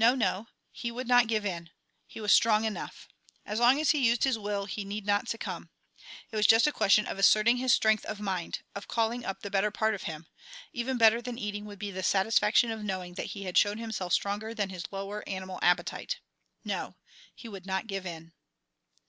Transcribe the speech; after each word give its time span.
No, 0.00 0.16
no; 0.16 0.48
he 0.72 0.90
would 0.90 1.06
not 1.06 1.28
give 1.28 1.46
in, 1.46 1.70
he 2.08 2.20
was 2.20 2.32
strong 2.32 2.64
enough; 2.64 3.06
as 3.46 3.60
long 3.60 3.78
as 3.80 3.90
he 3.90 4.04
used 4.04 4.24
his 4.24 4.36
will 4.36 4.64
he 4.64 4.82
need 4.84 5.06
not 5.06 5.28
succumb. 5.28 5.70
It 6.32 6.34
was 6.34 6.48
just 6.48 6.66
a 6.66 6.72
question 6.72 7.06
of 7.06 7.20
asserting 7.20 7.58
his 7.58 7.72
strength 7.72 8.04
of 8.06 8.18
mind, 8.18 8.64
of 8.74 8.88
calling 8.88 9.24
up 9.24 9.42
the 9.42 9.48
better 9.50 9.70
part 9.70 9.94
of 9.94 10.02
him. 10.10 10.26
Even 10.72 10.98
better 10.98 11.22
than 11.22 11.38
eating 11.38 11.66
would 11.66 11.78
be 11.78 11.92
the 11.92 12.02
satisfaction 12.02 12.72
of 12.72 12.82
knowing 12.82 13.14
that 13.14 13.26
he 13.26 13.44
had 13.44 13.56
shown 13.56 13.78
himself 13.78 14.12
stronger 14.12 14.52
than 14.54 14.70
his 14.70 14.86
lower 14.90 15.22
animal 15.28 15.60
appetite. 15.62 16.18
No; 16.64 16.96
he 17.32 17.48
would 17.48 17.64
not 17.64 17.86
give 17.86 18.04
in. 18.04 18.32